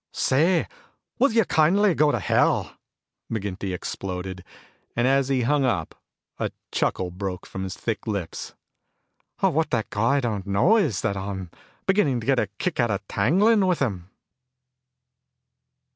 [0.13, 0.65] "Say,
[1.19, 2.75] will you kindly go to Hell!"
[3.31, 4.43] McGinty exploded.
[4.95, 5.93] And as he hung up,
[6.39, 8.55] a chuckle broke from his thick lips.
[9.41, 11.51] "What that guy don't know is that I'm
[11.85, 14.09] beginning to get a kick out of tangling with him!"